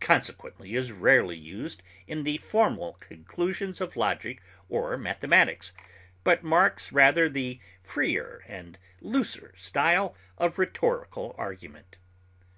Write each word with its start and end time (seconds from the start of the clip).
Consequently 0.00 0.74
is 0.74 0.90
rarely 0.90 1.36
used 1.36 1.82
in 2.06 2.22
the 2.22 2.38
formal 2.38 2.94
conclusions 2.94 3.78
of 3.78 3.94
logic 3.94 4.40
or 4.70 4.96
mathematics, 4.96 5.74
but 6.24 6.42
marks 6.42 6.92
rather 6.92 7.28
the 7.28 7.60
freer 7.82 8.42
and 8.48 8.78
looser 9.02 9.52
style 9.54 10.16
of 10.38 10.58
rhetorical 10.58 11.34
argument. 11.36 11.98